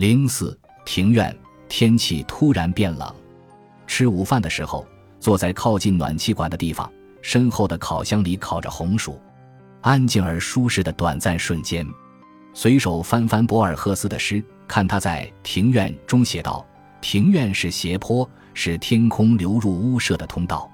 [0.00, 1.36] 零四庭院，
[1.68, 3.14] 天气突然变冷。
[3.86, 4.86] 吃午饭的时候，
[5.18, 9.20] 坐在靠近暖气管的地方，身后的烤箱里烤着红薯。
[9.82, 11.86] 安静而舒适的短暂瞬间，
[12.54, 16.66] 随手翻翻博尔赫斯的诗，看他在《庭院》中写道
[17.02, 20.66] ：“庭院是斜坡，是天空流入屋舍的通道。”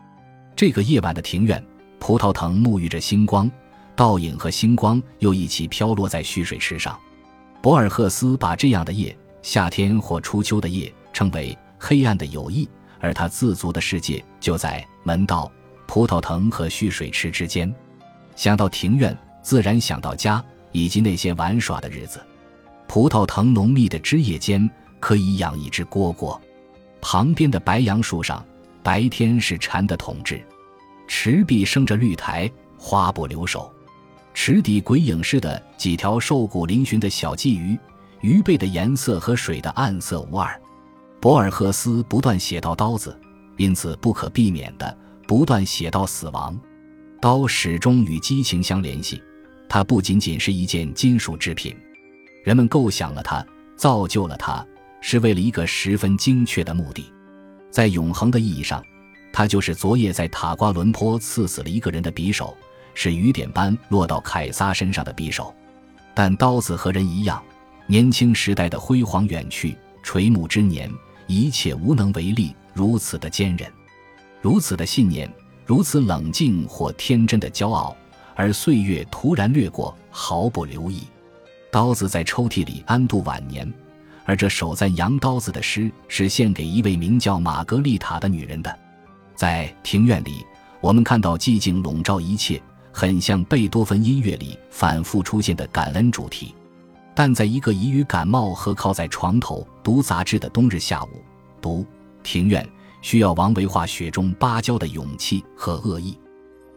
[0.54, 1.60] 这个夜晚的庭院，
[1.98, 3.50] 葡萄藤沐浴着星光，
[3.96, 6.96] 倒影和星光又一起飘落在蓄水池上。
[7.66, 12.68] 博尔赫斯把这样的夜，夏天或初秋的夜，称为黑暗的友谊，
[13.00, 15.50] 而他自足的世界就在门道、
[15.84, 17.74] 葡萄藤和蓄水池之间。
[18.36, 20.40] 想到庭院，自然想到家
[20.70, 22.24] 以及那些玩耍的日子。
[22.86, 26.38] 葡萄藤浓密的枝叶间可以养一只蝈蝈，
[27.00, 28.46] 旁边的白杨树上，
[28.80, 30.40] 白天是蝉的统治。
[31.08, 32.48] 池壁生着绿苔，
[32.78, 33.74] 花不留手。
[34.38, 37.76] 池底鬼影似的几条瘦骨嶙峋的小鲫鱼，
[38.20, 40.60] 鱼背的颜色和水的暗色无二。
[41.18, 43.18] 博尔赫斯不断写到刀子，
[43.56, 46.56] 因此不可避免的不断写到死亡。
[47.18, 49.20] 刀始终与激情相联系，
[49.70, 51.74] 它不仅仅是一件金属制品，
[52.44, 53.44] 人们构想了它，
[53.74, 54.64] 造就了它，
[55.00, 57.10] 是为了一个十分精确的目的。
[57.70, 58.84] 在永恒的意义上，
[59.32, 62.54] 它就是昨夜在塔瓜伦坡刺死了一个人的匕首，
[62.96, 65.54] 是雨点般落到凯撒身上的匕首。
[66.14, 67.40] 但刀子和人一样，
[67.86, 70.90] 年轻时代的辉煌远去，垂暮之年，
[71.26, 73.70] 一切无能为力，如此的坚韧，
[74.40, 75.30] 如此的信念。
[75.66, 77.94] 如此冷静或天真的骄傲，
[78.36, 81.02] 而岁月突然掠过，毫不留意。
[81.72, 83.70] 刀子在抽屉里安度晚年，
[84.24, 88.78] 而这首赞扬刀子的诗是献给一位名叫玛格丽塔的女人的。
[89.34, 90.46] 在庭院里，
[90.80, 92.62] 我们看到寂静笼罩一切，
[92.98, 96.54] 很像贝多芬音乐里反复出现的感恩主题。
[97.14, 101.22] 但在一个疑于感冒和靠在床头读杂志的冬日下午，
[101.60, 101.84] 读
[102.22, 102.66] 庭院。
[103.02, 106.18] 需要王维化雪中芭蕉的勇气和恶意。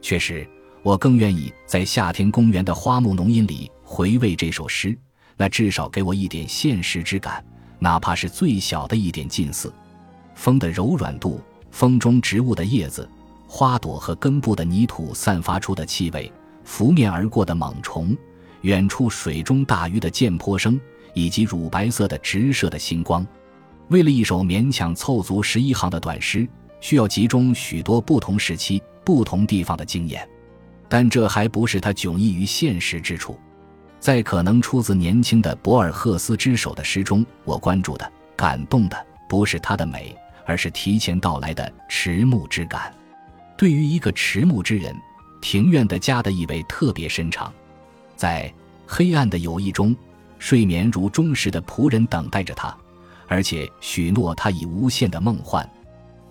[0.02, 0.46] 确实，
[0.84, 4.96] 我更愿意在夏天公园的花木浓荫里回味这首诗，
[5.38, 7.42] 那至少给我一点现实之感，
[7.80, 9.74] 哪怕是最小的一点近似。
[10.36, 11.40] 风的柔软度，
[11.72, 13.10] 风中植物的叶子、
[13.52, 16.32] 花朵和根部的泥土散发出的气味，
[16.64, 18.16] 拂面而过的猛虫，
[18.62, 20.80] 远处水中大鱼的溅泼声，
[21.16, 23.26] 以及乳白色的直射的星光。
[23.88, 26.48] 为了一首勉强凑足十一行的短诗，
[26.80, 30.30] 需要集中许多不同时期、不同地方的经验，
[30.88, 33.36] 但这还不是他迥异于现实之处。
[34.00, 42.94] 在可能出自年轻的博尔赫斯之手的诗中，我关注的、感动的不是它的美，而是提前到来的迟暮之感。
[43.60, 44.96] 对于一个迟暮之人，
[45.42, 47.54] 庭院的家的意味特别深长。
[48.16, 48.50] 在
[48.88, 49.94] 黑暗的友谊中，
[50.38, 52.74] 睡眠如忠实的仆人等待着他。
[53.28, 55.70] 而且许诺他以无限的梦幻。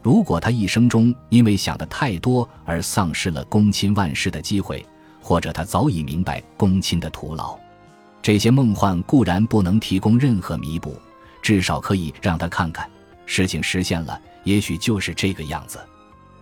[0.03, 4.83] 如果他一生中因为想的太多而丧失了躬亲万世的机会，
[5.21, 7.59] 或者他早已明白躬亲的徒劳，
[8.23, 10.97] 这些梦幻固然不能提供任何弥补，
[11.43, 12.89] 至少可以让他看看，
[13.27, 15.79] 事情实现了，也许就是这个样子。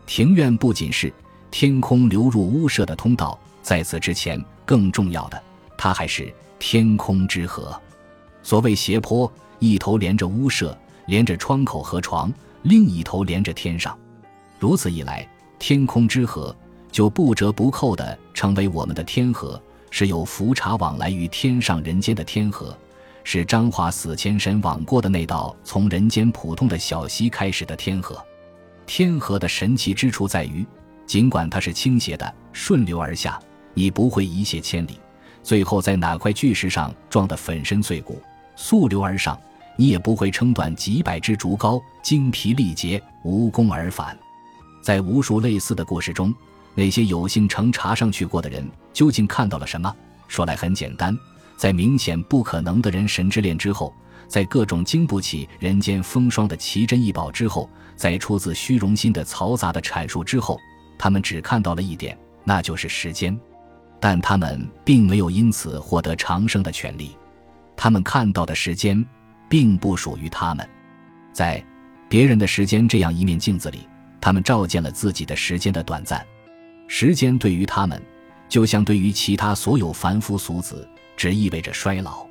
[0.06, 1.12] 庭院不仅是
[1.50, 5.42] 天空流入屋舍的通道，在此之前，更重要的，
[5.76, 7.78] 它还是天空之河。
[8.42, 9.30] 所谓斜坡。
[9.58, 12.30] 一头连着屋舍，连着窗口和床；
[12.64, 13.98] 另一头连着天上。
[14.58, 15.26] 如此一来，
[15.58, 16.54] 天空之河
[16.92, 19.58] 就不折不扣地成为我们的天河，
[19.90, 22.76] 是有浮茶往来于天上人间的天河，
[23.24, 28.22] 是张华死前神往过的那道从人间普通的小溪开始的天河。
[28.86, 30.64] 天河的神奇之处在于，
[31.06, 33.38] 尽管它是倾斜的，顺流而下，
[33.74, 34.98] 你不会一泻千里，
[35.42, 38.20] 最后在哪块巨石上撞得粉身碎骨。
[38.54, 39.38] 溯流而上，
[39.76, 44.16] 你也不会撑断几百只竹篙，精疲力竭，无功而返。
[44.80, 46.32] 在无数类似的故事中，
[46.74, 49.94] 那些有幸乘茶上去过的人，究竟看到了什么？
[50.28, 51.16] 说来很简单，
[51.56, 53.92] 在明显不可能的人神之恋之后，
[54.28, 60.58] 在各种经不起人间风霜的奇珍异宝之后，在出自虚荣心的嘈杂的阐述之后，
[60.98, 63.38] 他们只看到了一点，那就是时间。
[63.98, 67.16] 但他们并没有因此获得长生的权利。
[67.74, 69.04] 他们看到的时间，
[69.48, 70.68] 并不属于他们。
[71.32, 71.64] 在
[72.08, 73.88] 别人的时间这样一面镜子里，
[74.20, 76.24] 他们照见了自己的时间的短暂。
[76.88, 78.00] 时间对于他们，
[78.48, 82.26] 就像对于其他所有凡夫俗子，只意味着衰老。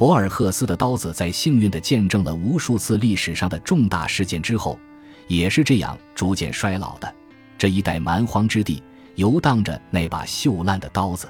[0.00, 4.80] 博尔赫斯的刀子在幸运地见证了无数次历史上的重大事件之后，
[5.28, 7.14] 也是这样逐渐衰老的。
[7.58, 8.82] 这一带蛮荒之地，
[9.16, 11.28] 游荡着那把锈烂的刀子。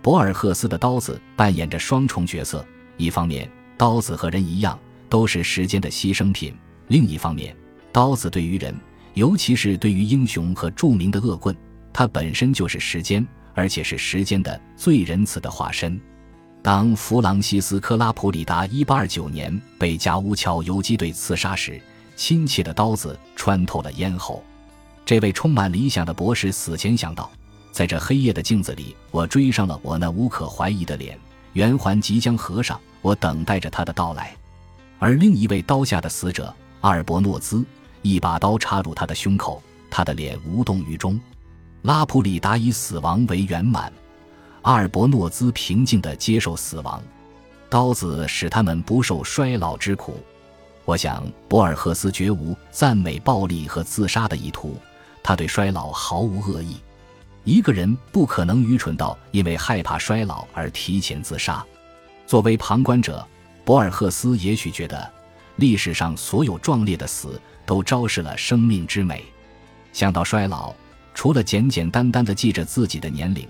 [0.00, 2.64] 博尔赫斯的刀子扮演着双重角色。
[2.96, 3.46] 一方面，
[3.76, 4.78] 刀子和人一样，
[5.10, 6.56] 都是时间的牺牲品。
[6.86, 7.54] 另一方面，
[7.92, 8.74] 刀子对于人，
[9.12, 11.54] 尤其是对于英雄和著名的恶棍，
[11.92, 16.00] 它本身就是时间，而且是时间的最仁慈的化身。
[16.60, 21.80] 当弗朗西斯科拉普里达1829年被加乌乔游击队刺杀时，
[22.16, 24.42] 亲切的刀子穿透了咽喉。
[25.06, 27.30] 这位充满理想的博士死前想到，
[27.72, 31.18] 在这黑夜的镜子里，我追上了我那无可怀疑的脸，
[31.54, 34.36] 圆环即将合上，我等待着他的到来。
[34.98, 37.64] 而另一位刀下的死者阿尔伯诺兹，
[38.02, 41.18] 一把刀插入他的胸口，他的脸无动于衷。
[41.82, 43.90] 拉普里达以死亡为圆满。
[44.62, 47.02] 阿尔伯诺兹平静地接受死亡，
[47.68, 50.20] 刀子使他们不受衰老之苦。
[50.84, 54.76] 我想，博尔赫斯绝无赞美暴力和自杀的意图，
[55.22, 56.76] 他对衰老毫无恶意。
[57.44, 61.64] 一个人不可能愚蠢到因为害怕衰老而提前自杀。
[62.26, 63.26] 作为旁观者，
[63.64, 65.10] 博尔赫斯也许觉得，
[65.56, 69.24] 历史上所有壮烈的死都昭示了生命之美。
[69.92, 70.74] 想到衰老，
[71.14, 73.46] 除了简简单单地记着自己的年龄。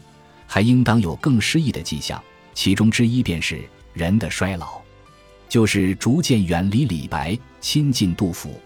[0.48, 2.20] 还应当有更诗意的迹象，
[2.54, 3.60] 其中之一便是
[3.92, 4.80] 人的衰老，
[5.48, 8.58] 就是逐渐远离李白，亲近杜甫。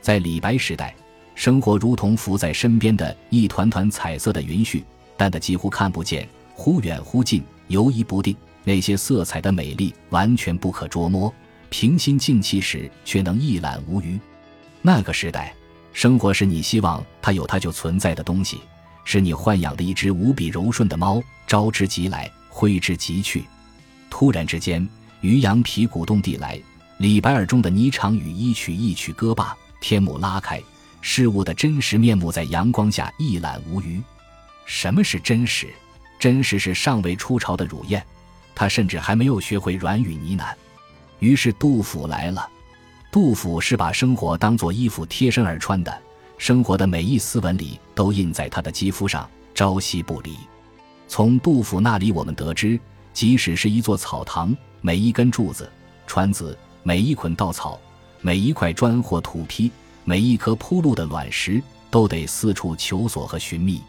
[0.00, 0.94] 在李白时代，
[1.34, 4.82] 生活如同浮在身边的一团团彩色的云絮，
[5.18, 8.34] 淡得几乎看不见，忽远忽近，游移不定。
[8.64, 11.32] 那些色彩的美丽完全不可捉摸，
[11.68, 14.18] 平心静气时却能一览无余。
[14.80, 15.54] 那个时代，
[15.92, 18.60] 生活是你希望它有它就存在的东西。
[19.10, 23.42] 是你豢养的一只无比柔顺的猫，招之即来，挥之即去。
[24.10, 24.86] 突然之间，
[25.22, 26.60] 渔阳鼙鼓动地来，
[26.98, 30.62] 李白耳中的霓裳羽衣曲一曲歌罢，天幕拉开，
[31.00, 33.98] 事物的真实面目在阳光下一览无余。
[34.66, 35.68] 什么是真实？
[36.20, 38.04] 真实是尚未出巢的乳燕，
[38.54, 40.54] 它甚至还没有学会软语呢喃。
[41.20, 42.46] 于是杜甫来了。
[43.10, 45.98] 杜甫是把生活当作衣服贴身而穿的。
[46.38, 50.36] 生活的每一丝纹理都印在他的肌肤上，朝夕不离。
[51.08, 52.78] 从杜甫那里，我们得知，
[53.12, 55.70] 即使是一座草堂，每一根柱子、
[56.06, 57.78] 椽子，每一捆稻草，
[58.20, 59.70] 每一块砖或土坯，
[60.04, 63.82] 每一颗铺路的卵石，都得四处求索和寻觅。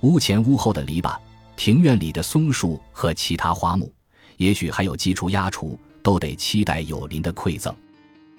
[0.00, 1.16] 屋前屋后的篱笆，
[1.56, 3.92] 庭院里的松树和其他花木，
[4.38, 7.74] 也许还有鸡雏鸭雏，都得期待有邻的馈赠。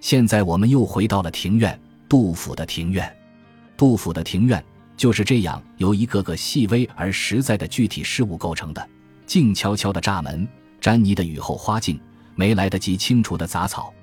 [0.01, 1.79] 现在我们又回到了庭院，
[2.09, 3.15] 杜甫的庭院。
[3.75, 4.63] 杜甫的庭院
[4.95, 8.89] 就是这样由一个个细微而实在的具体事物构成的：
[9.25, 10.47] 静悄悄的栅门、
[10.79, 11.99] 沾泥的雨后花径、
[12.35, 13.93] 没来得及清除的杂草、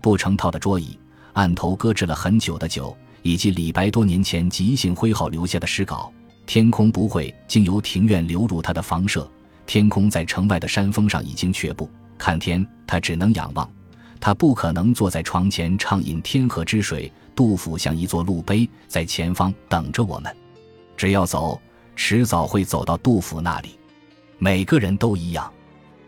[0.00, 0.98] 不成套的桌椅、
[1.32, 6.12] 案头搁置了很久的酒，以及李白多年前即兴挥毫留下的诗稿。
[6.46, 9.30] 天空不会经由庭院流入他的房舍，
[9.66, 11.90] 天空在城外的山峰上已经却步。
[12.16, 13.70] 看天，他只能仰望。
[14.20, 17.10] 他不可能坐在床前畅饮天河之水。
[17.34, 20.36] 杜甫像一座路碑，在前方等着我们。
[20.96, 21.60] 只要走，
[21.94, 23.78] 迟早会走到杜甫那里。
[24.38, 25.48] 每个人都一样。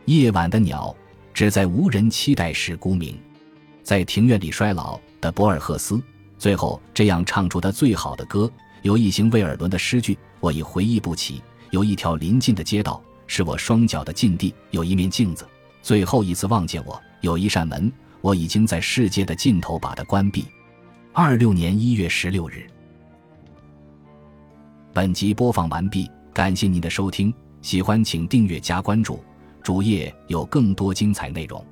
[0.06, 0.92] 夜晚的鸟，
[1.32, 3.16] 只在无人期待时孤鸣。
[3.84, 6.02] 在庭院里衰老的博尔赫斯，
[6.36, 8.50] 最后这样唱出他最好的歌：
[8.82, 11.40] 有一行威尔伦的诗句，我已回忆不起；
[11.70, 15.46] 有一条临近的街道，是我双脚的禁地；有一面镜子，
[15.80, 17.92] 最后一次望见我；有一扇门。
[18.22, 20.44] 我已经在世界的尽头把它关闭。
[21.14, 22.66] 二六年一月十六日，
[24.92, 29.24] 本集播放完毕，感谢您的收听，喜欢请订阅加关注，
[29.62, 31.64] 主页有更多精彩内容。